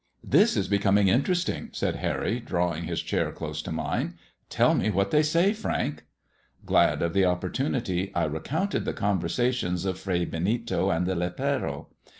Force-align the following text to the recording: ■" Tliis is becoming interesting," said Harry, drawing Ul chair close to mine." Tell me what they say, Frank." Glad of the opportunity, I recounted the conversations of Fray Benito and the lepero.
■" 0.27 0.29
Tliis 0.39 0.57
is 0.57 0.67
becoming 0.67 1.09
interesting," 1.09 1.69
said 1.73 1.97
Harry, 1.97 2.39
drawing 2.39 2.89
Ul 2.89 2.95
chair 2.95 3.31
close 3.31 3.61
to 3.61 3.71
mine." 3.71 4.17
Tell 4.57 4.73
me 4.73 4.89
what 4.89 5.11
they 5.11 5.21
say, 5.21 5.53
Frank." 5.53 6.05
Glad 6.65 7.03
of 7.03 7.13
the 7.13 7.25
opportunity, 7.25 8.11
I 8.15 8.23
recounted 8.25 8.83
the 8.85 8.93
conversations 8.93 9.85
of 9.85 9.99
Fray 9.99 10.25
Benito 10.25 10.89
and 10.89 11.05
the 11.05 11.13
lepero. 11.13 11.85